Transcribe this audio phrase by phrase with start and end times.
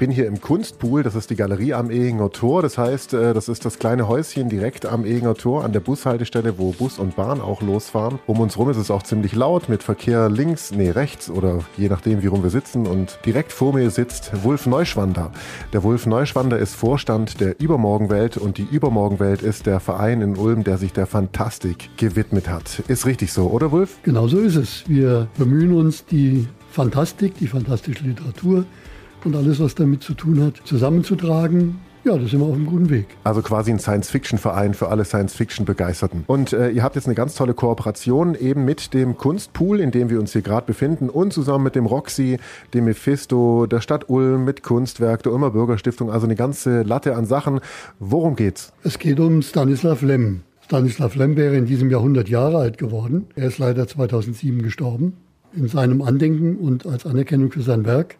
[0.00, 2.62] bin hier im Kunstpool, das ist die Galerie am Ehinger Tor.
[2.62, 6.56] Das heißt, äh, das ist das kleine Häuschen direkt am Ehinger Tor an der Bushaltestelle,
[6.56, 8.18] wo Bus und Bahn auch losfahren.
[8.26, 11.90] Um uns rum ist es auch ziemlich laut mit Verkehr links, nee, rechts oder je
[11.90, 12.86] nachdem, wie rum wir sitzen.
[12.86, 15.32] Und direkt vor mir sitzt Wulf Neuschwander.
[15.74, 20.64] Der Wulf Neuschwander ist Vorstand der Übermorgenwelt und die Übermorgenwelt ist der Verein in Ulm,
[20.64, 22.82] der sich der Fantastik gewidmet hat.
[22.88, 23.98] Ist richtig so, oder Wulf?
[24.02, 24.82] Genau so ist es.
[24.88, 28.64] Wir bemühen uns, die Fantastik, die fantastische Literatur
[29.26, 31.78] und alles, was damit zu tun hat, zusammenzutragen.
[32.02, 33.08] Ja, da sind wir auf einem guten Weg.
[33.24, 36.24] Also quasi ein Science-Fiction-Verein für alle Science-Fiction-Begeisterten.
[36.26, 40.08] Und äh, ihr habt jetzt eine ganz tolle Kooperation eben mit dem Kunstpool, in dem
[40.08, 42.38] wir uns hier gerade befinden und zusammen mit dem Roxy,
[42.72, 47.26] dem Mephisto, der Stadt Ulm, mit Kunstwerk, der Ulmer Bürgerstiftung, also eine ganze Latte an
[47.26, 47.60] Sachen.
[47.98, 48.72] Worum geht's?
[48.82, 50.40] Es geht um Stanislav Lem.
[50.62, 53.26] Stanislav Lem wäre in diesem Jahr 100 Jahre alt geworden.
[53.36, 55.18] Er ist leider 2007 gestorben.
[55.52, 58.16] In seinem Andenken und als Anerkennung für sein Werk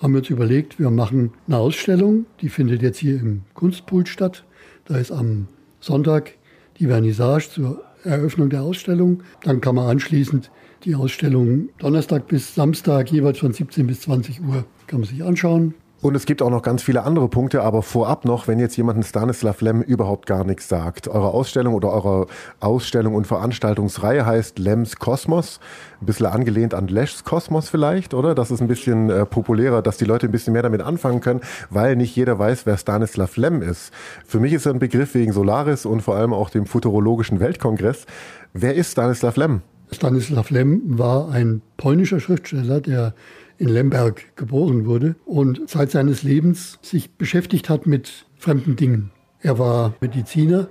[0.00, 4.44] haben wir uns überlegt, wir machen eine Ausstellung, die findet jetzt hier im Kunstpool statt.
[4.84, 5.48] Da ist am
[5.80, 6.32] Sonntag
[6.78, 9.22] die Vernissage zur Eröffnung der Ausstellung.
[9.42, 10.50] Dann kann man anschließend
[10.84, 15.74] die Ausstellung Donnerstag bis Samstag jeweils von 17 bis 20 Uhr kann man sich anschauen.
[16.00, 19.04] Und es gibt auch noch ganz viele andere Punkte, aber vorab noch, wenn jetzt jemand
[19.04, 21.08] Stanislav Lem überhaupt gar nichts sagt.
[21.08, 22.28] Eure Ausstellung oder eure
[22.60, 25.58] Ausstellung und Veranstaltungsreihe heißt Lems Kosmos.
[26.00, 28.36] Ein bisschen angelehnt an Leschs Kosmos vielleicht, oder?
[28.36, 31.40] Das ist ein bisschen äh, populärer, dass die Leute ein bisschen mehr damit anfangen können,
[31.68, 33.92] weil nicht jeder weiß, wer Stanislav Lem ist.
[34.24, 38.06] Für mich ist er ein Begriff wegen Solaris und vor allem auch dem Futurologischen Weltkongress.
[38.52, 39.62] Wer ist Stanislav Lem?
[39.90, 43.14] Stanislav Lem war ein polnischer Schriftsteller, der
[43.58, 49.10] in Lemberg geboren wurde und seit seines Lebens sich beschäftigt hat mit fremden Dingen.
[49.40, 50.68] Er war Mediziner,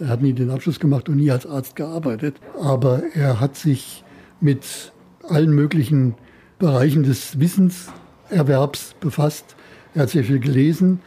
[0.00, 4.04] er hat nie den Abschluss gemacht und nie als Arzt gearbeitet, aber er hat sich
[4.40, 4.92] mit
[5.28, 6.14] allen möglichen
[6.58, 9.56] Bereichen des Wissenserwerbs befasst.
[9.94, 11.00] Er hat sehr viel gelesen,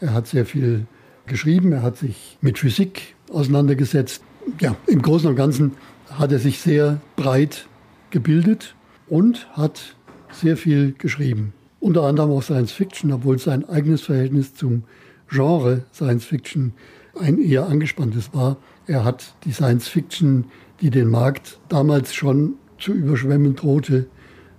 [0.00, 0.86] er hat sehr viel
[1.26, 4.22] geschrieben, er hat sich mit Physik auseinandergesetzt.
[4.60, 5.72] Ja, im Großen und Ganzen
[6.10, 7.66] hat er sich sehr breit
[8.10, 8.74] gebildet
[9.08, 9.96] und hat
[10.34, 11.52] sehr viel geschrieben.
[11.80, 14.84] Unter anderem auch Science Fiction, obwohl sein eigenes Verhältnis zum
[15.28, 16.72] Genre Science Fiction
[17.18, 18.56] ein eher angespanntes war.
[18.86, 20.46] Er hat die Science Fiction,
[20.80, 24.06] die den Markt damals schon zu überschwemmen drohte,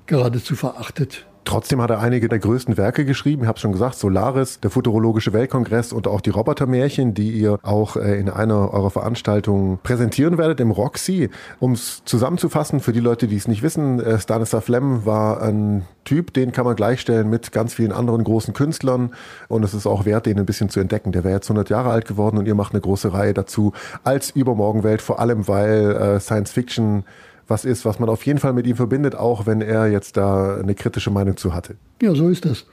[0.05, 1.25] geradezu verachtet.
[1.45, 3.43] Trotzdem hat er einige der größten Werke geschrieben.
[3.43, 7.97] Ich habe schon gesagt, Solaris, der Futurologische Weltkongress und auch die Robotermärchen, die ihr auch
[7.97, 11.29] äh, in einer eurer Veranstaltungen präsentieren werdet im Roxy.
[11.59, 15.85] Um es zusammenzufassen, für die Leute, die es nicht wissen, äh, Stanislav Lem war ein
[16.03, 19.13] Typ, den kann man gleichstellen mit ganz vielen anderen großen Künstlern
[19.47, 21.11] und es ist auch wert, den ein bisschen zu entdecken.
[21.11, 23.71] Der wäre jetzt 100 Jahre alt geworden und ihr macht eine große Reihe dazu
[24.03, 27.03] als Übermorgenwelt, vor allem weil äh, Science Fiction
[27.47, 30.57] was ist, was man auf jeden Fall mit ihm verbindet, auch wenn er jetzt da
[30.57, 31.75] eine kritische Meinung zu hatte.
[32.01, 32.65] Ja, so ist das.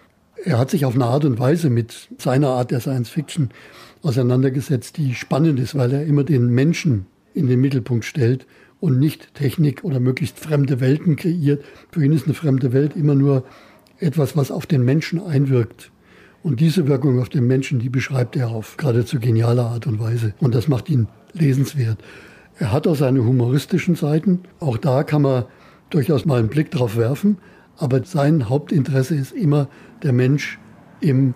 [0.44, 3.50] Er hat sich auf eine Art und Weise mit seiner Art der Science Fiction
[4.03, 8.47] auseinandergesetzt, die spannend ist, weil er immer den Menschen in den Mittelpunkt stellt
[8.81, 11.65] und nicht Technik oder möglichst fremde Welten kreiert.
[11.93, 13.44] Für ihn ist eine fremde Welt immer nur
[13.99, 15.93] etwas, was auf den Menschen einwirkt.
[16.43, 20.34] Und diese Wirkung auf den Menschen, die beschreibt er auf geradezu geniale Art und Weise.
[20.41, 21.99] Und das macht ihn lesenswert.
[22.58, 24.40] Er hat auch seine humoristischen Seiten.
[24.60, 25.44] Auch da kann man
[25.90, 27.38] durchaus mal einen Blick drauf werfen.
[27.76, 29.68] Aber sein Hauptinteresse ist immer
[30.02, 30.58] der Mensch
[31.00, 31.34] im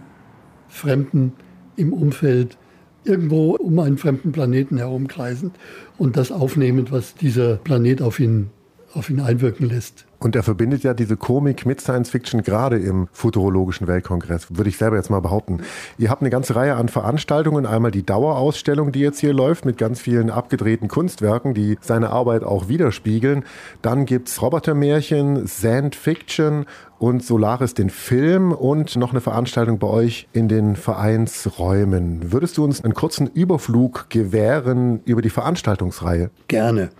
[0.68, 1.32] Fremden,
[1.76, 2.58] im Umfeld,
[3.04, 5.56] irgendwo um einen fremden Planeten herumkreisend
[5.96, 8.50] und das aufnehmend, was dieser Planet auf ihn,
[8.92, 10.05] auf ihn einwirken lässt.
[10.18, 14.78] Und er verbindet ja diese Komik mit Science Fiction gerade im Futurologischen Weltkongress, würde ich
[14.78, 15.60] selber jetzt mal behaupten.
[15.98, 17.66] Ihr habt eine ganze Reihe an Veranstaltungen.
[17.66, 22.44] Einmal die Dauerausstellung, die jetzt hier läuft, mit ganz vielen abgedrehten Kunstwerken, die seine Arbeit
[22.44, 23.44] auch widerspiegeln.
[23.82, 26.66] Dann gibt's Robotermärchen, Sand Fiction
[26.98, 32.32] und Solaris den Film und noch eine Veranstaltung bei euch in den Vereinsräumen.
[32.32, 36.30] Würdest du uns einen kurzen Überflug gewähren über die Veranstaltungsreihe?
[36.48, 36.90] Gerne.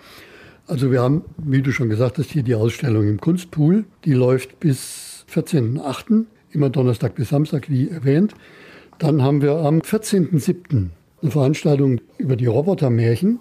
[0.69, 3.85] Also wir haben, wie du schon gesagt hast, hier die Ausstellung im Kunstpool.
[4.05, 8.35] Die läuft bis 14.08., immer Donnerstag bis Samstag, wie erwähnt.
[8.99, 10.89] Dann haben wir am 14.07.
[11.23, 13.39] eine Veranstaltung über die Robotermärchen.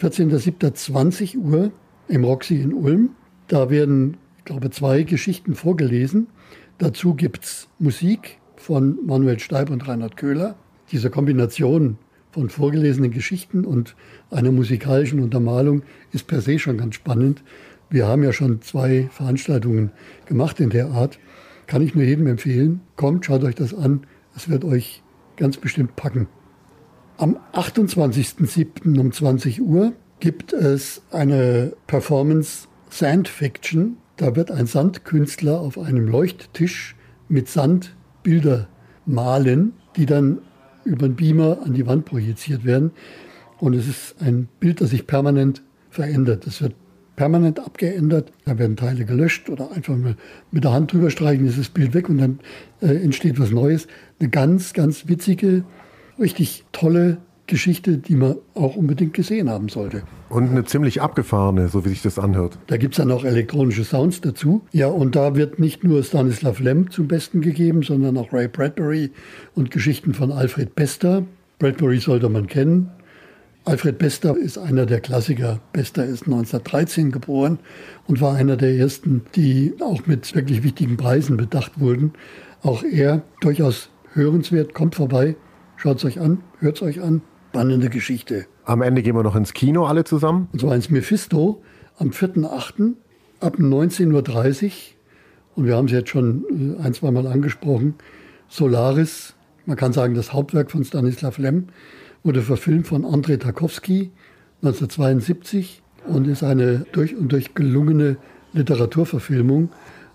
[0.00, 1.36] 14.07.
[1.36, 1.70] Uhr
[2.08, 3.10] im Roxy in Ulm.
[3.46, 6.26] Da werden, ich glaube, zwei Geschichten vorgelesen.
[6.78, 10.56] Dazu gibt es Musik von Manuel Steib und Reinhard Köhler.
[10.90, 11.98] Diese Kombination
[12.38, 13.96] von vorgelesenen Geschichten und
[14.30, 15.82] einer musikalischen Untermalung
[16.12, 17.42] ist per se schon ganz spannend.
[17.90, 19.90] Wir haben ja schon zwei Veranstaltungen
[20.26, 21.18] gemacht in der Art.
[21.66, 22.80] Kann ich nur jedem empfehlen.
[22.94, 24.02] Kommt, schaut euch das an.
[24.36, 25.02] Es wird euch
[25.36, 26.28] ganz bestimmt packen.
[27.16, 29.00] Am 28.07.
[29.00, 33.96] um 20 Uhr gibt es eine Performance Sand Fiction.
[34.16, 36.94] Da wird ein Sandkünstler auf einem Leuchttisch
[37.28, 38.68] mit Sand Bilder
[39.06, 40.38] malen, die dann
[40.88, 42.92] über einen Beamer an die Wand projiziert werden.
[43.58, 46.46] Und es ist ein Bild, das sich permanent verändert.
[46.46, 46.74] Es wird
[47.16, 48.32] permanent abgeändert.
[48.44, 49.96] Da werden Teile gelöscht oder einfach
[50.50, 52.40] mit der Hand drüber streichen, ist das Bild weg und dann
[52.80, 53.88] äh, entsteht was Neues.
[54.20, 55.64] Eine ganz, ganz witzige,
[56.18, 57.18] richtig tolle
[57.48, 60.02] Geschichte, die man auch unbedingt gesehen haben sollte.
[60.28, 62.58] Und eine ziemlich abgefahrene, so wie sich das anhört.
[62.68, 64.62] Da gibt es dann auch elektronische Sounds dazu.
[64.72, 69.10] Ja, und da wird nicht nur Stanislav Lem zum Besten gegeben, sondern auch Ray Bradbury
[69.54, 71.24] und Geschichten von Alfred Bester.
[71.58, 72.90] Bradbury sollte man kennen.
[73.64, 75.60] Alfred Bester ist einer der Klassiker.
[75.72, 77.58] Bester ist 1913 geboren
[78.06, 82.12] und war einer der ersten, die auch mit wirklich wichtigen Preisen bedacht wurden.
[82.62, 85.36] Auch er durchaus hörenswert, kommt vorbei,
[85.76, 88.46] schaut es euch an, hört es euch an, spannende Geschichte.
[88.64, 90.48] Am Ende gehen wir noch ins Kino alle zusammen.
[90.52, 91.62] Und zwar ins Mephisto
[91.98, 92.92] am 4.8.
[93.40, 94.70] ab 19.30 Uhr.
[95.56, 97.94] Und wir haben es jetzt schon äh, ein, zwei Mal angesprochen.
[98.48, 99.34] Solaris,
[99.66, 101.68] man kann sagen, das Hauptwerk von Stanislav Lem,
[102.22, 104.10] wurde verfilmt von Andrei Tarkovsky
[104.62, 108.16] 1972 und ist eine durch und durch gelungene
[108.52, 109.70] Literaturverfilmung,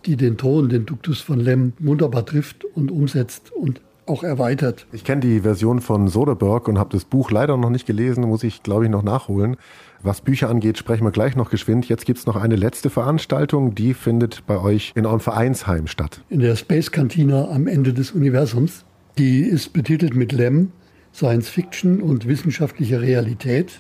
[0.06, 4.86] die den Ton, den Duktus von Lem wunderbar trifft und umsetzt und auch erweitert.
[4.92, 8.44] Ich kenne die Version von Soderbergh und habe das Buch leider noch nicht gelesen, muss
[8.44, 9.58] ich, glaube ich, noch nachholen.
[10.02, 11.88] Was Bücher angeht, sprechen wir gleich noch geschwind.
[11.88, 16.22] Jetzt gibt es noch eine letzte Veranstaltung, die findet bei euch in eurem Vereinsheim statt.
[16.30, 18.86] In der Space Cantina am Ende des Universums.
[19.18, 20.72] Die ist betitelt mit Lem,
[21.14, 23.80] Science Fiction und wissenschaftliche Realität.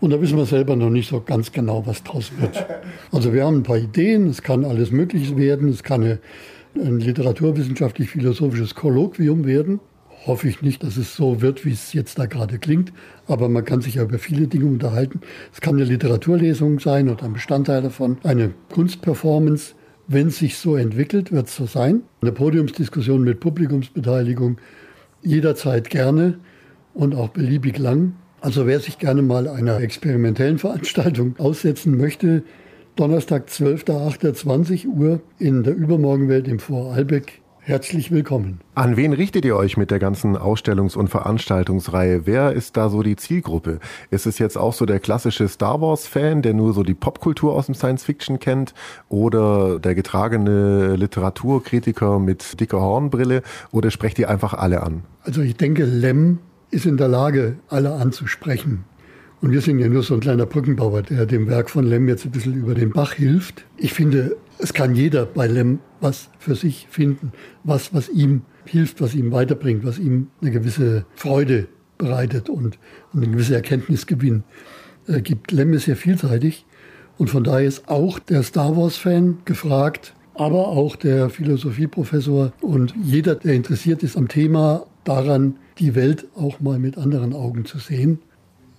[0.00, 2.66] Und da wissen wir selber noch nicht so ganz genau, was draus wird.
[3.12, 6.18] Also wir haben ein paar Ideen, es kann alles Mögliche werden, es kann eine
[6.80, 9.80] ein literaturwissenschaftlich-philosophisches Kolloquium werden.
[10.26, 12.92] Hoffe ich nicht, dass es so wird, wie es jetzt da gerade klingt.
[13.26, 15.20] Aber man kann sich ja über viele Dinge unterhalten.
[15.52, 19.74] Es kann eine Literaturlesung sein oder ein Bestandteil davon, eine Kunstperformance.
[20.08, 22.02] Wenn es sich so entwickelt, wird es so sein.
[22.22, 24.58] Eine Podiumsdiskussion mit Publikumsbeteiligung
[25.22, 26.38] jederzeit gerne
[26.94, 28.14] und auch beliebig lang.
[28.40, 32.42] Also wer sich gerne mal einer experimentellen Veranstaltung aussetzen möchte,
[32.96, 37.42] Donnerstag, 12.08.20 Uhr in der Übermorgenwelt im Vorarlbeck.
[37.60, 38.60] Herzlich willkommen.
[38.74, 42.24] An wen richtet ihr euch mit der ganzen Ausstellungs- und Veranstaltungsreihe?
[42.24, 43.80] Wer ist da so die Zielgruppe?
[44.10, 47.66] Ist es jetzt auch so der klassische Star Wars-Fan, der nur so die Popkultur aus
[47.66, 48.72] dem Science-Fiction kennt?
[49.10, 53.42] Oder der getragene Literaturkritiker mit dicker Hornbrille?
[53.72, 55.02] Oder sprecht ihr einfach alle an?
[55.22, 56.38] Also ich denke, Lem
[56.70, 58.84] ist in der Lage, alle anzusprechen.
[59.42, 62.24] Und wir sind ja nur so ein kleiner Brückenbauer, der dem Werk von Lem jetzt
[62.24, 63.66] ein bisschen über den Bach hilft.
[63.76, 69.00] Ich finde, es kann jeder bei Lem was für sich finden, was, was ihm hilft,
[69.00, 71.68] was ihm weiterbringt, was ihm eine gewisse Freude
[71.98, 72.78] bereitet und,
[73.14, 74.44] eine gewisse Erkenntnisgewinn
[75.06, 75.52] äh, gibt.
[75.52, 76.64] Lem ist sehr vielseitig
[77.18, 83.34] und von daher ist auch der Star Wars-Fan gefragt, aber auch der Philosophieprofessor und jeder,
[83.34, 88.18] der interessiert ist am Thema, daran, die Welt auch mal mit anderen Augen zu sehen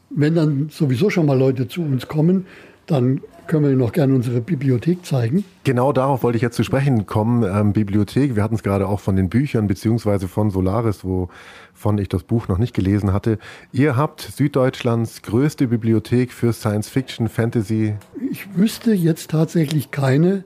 [0.09, 2.45] wenn dann sowieso schon mal Leute zu uns kommen,
[2.85, 5.45] dann können wir Ihnen noch gerne unsere Bibliothek zeigen.
[5.63, 7.43] Genau darauf wollte ich jetzt zu sprechen kommen.
[7.43, 12.09] Ähm, Bibliothek, wir hatten es gerade auch von den Büchern beziehungsweise von Solaris, wovon ich
[12.09, 13.39] das Buch noch nicht gelesen hatte.
[13.71, 17.95] Ihr habt Süddeutschlands größte Bibliothek für Science Fiction, Fantasy.
[18.31, 20.43] Ich wüsste jetzt tatsächlich keine,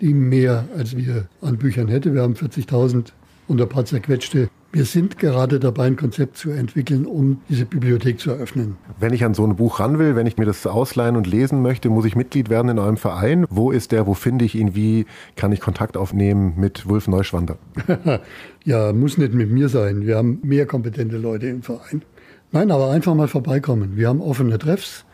[0.00, 2.14] die mehr als wir an Büchern hätte.
[2.14, 3.12] Wir haben 40.000
[3.48, 8.18] und ein paar zerquetschte wir sind gerade dabei, ein Konzept zu entwickeln, um diese Bibliothek
[8.18, 8.76] zu eröffnen.
[8.98, 11.62] Wenn ich an so ein Buch ran will, wenn ich mir das ausleihen und lesen
[11.62, 13.46] möchte, muss ich Mitglied werden in eurem Verein.
[13.48, 14.08] Wo ist der?
[14.08, 14.74] Wo finde ich ihn?
[14.74, 17.56] Wie kann ich Kontakt aufnehmen mit Wulf Neuschwander?
[18.64, 20.04] ja, muss nicht mit mir sein.
[20.06, 22.02] Wir haben mehr kompetente Leute im Verein.
[22.50, 23.96] Nein, aber einfach mal vorbeikommen.
[23.96, 25.04] Wir haben offene Treffs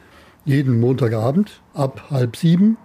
[0.47, 2.79] jeden Montagabend ab halb sieben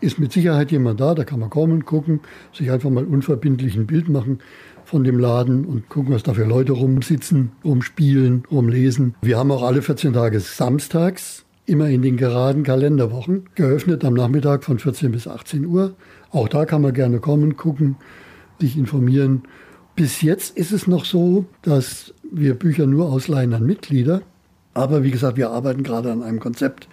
[0.00, 2.20] ist mit Sicherheit jemand da, da kann man kommen, gucken,
[2.52, 4.40] sich einfach mal unverbindlich ein Bild machen
[4.88, 9.14] von dem Laden und gucken, was da für Leute rumsitzen, rumspielen, rumlesen.
[9.20, 14.64] Wir haben auch alle 14 Tage samstags, immer in den geraden Kalenderwochen, geöffnet am Nachmittag
[14.64, 15.94] von 14 bis 18 Uhr.
[16.30, 17.96] Auch da kann man gerne kommen, gucken,
[18.58, 19.42] sich informieren.
[19.94, 24.22] Bis jetzt ist es noch so, dass wir Bücher nur ausleihen an Mitglieder.
[24.72, 26.88] Aber wie gesagt, wir arbeiten gerade an einem Konzept,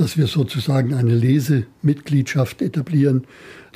[0.00, 3.26] dass wir sozusagen eine Lesemitgliedschaft etablieren,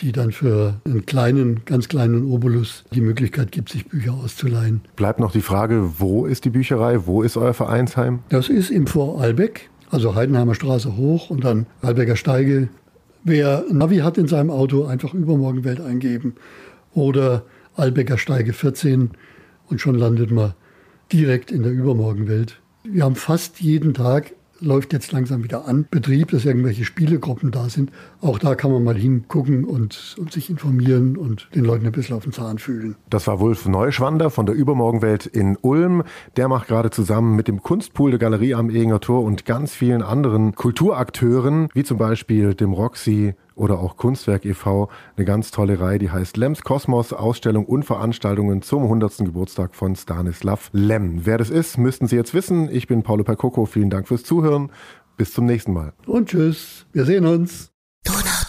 [0.00, 4.80] die dann für einen kleinen, ganz kleinen Obolus die Möglichkeit gibt, sich Bücher auszuleihen.
[4.96, 7.04] Bleibt noch die Frage, wo ist die Bücherei?
[7.04, 8.20] Wo ist euer Vereinsheim?
[8.30, 12.70] Das ist im Vorarlbeck, also Heidenheimer Straße hoch und dann Albecker Steige.
[13.22, 16.36] Wer Navi hat in seinem Auto, einfach Übermorgenwelt eingeben
[16.94, 17.44] oder
[17.76, 19.10] Albecker Steige 14
[19.68, 20.54] und schon landet man
[21.12, 22.62] direkt in der Übermorgenwelt.
[22.82, 24.32] Wir haben fast jeden Tag
[24.64, 25.86] läuft jetzt langsam wieder an.
[25.90, 27.90] Betrieb, dass irgendwelche Spielegruppen da sind.
[28.20, 32.16] Auch da kann man mal hingucken und, und sich informieren und den Leuten ein bisschen
[32.16, 32.96] auf den Zahn fühlen.
[33.10, 36.02] Das war Wulf Neuschwander von der Übermorgenwelt in Ulm.
[36.36, 40.02] Der macht gerade zusammen mit dem Kunstpool der Galerie am Eginger Tor und ganz vielen
[40.02, 44.88] anderen Kulturakteuren, wie zum Beispiel dem Roxy, oder auch Kunstwerk e.V.
[45.16, 49.18] eine ganz tolle Reihe, die heißt Lems Kosmos, Ausstellung und Veranstaltungen zum 100.
[49.18, 51.24] Geburtstag von Stanislav Lem.
[51.26, 52.68] Wer das ist, müssten Sie jetzt wissen.
[52.70, 53.66] Ich bin Paulo Percoco.
[53.66, 54.70] Vielen Dank fürs Zuhören.
[55.16, 55.92] Bis zum nächsten Mal.
[56.06, 56.86] Und tschüss.
[56.92, 57.70] Wir sehen uns.
[58.04, 58.43] Donau.